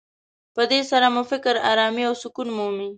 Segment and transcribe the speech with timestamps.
[0.55, 2.89] په دې سره مو فکر ارامي او سکون مومي.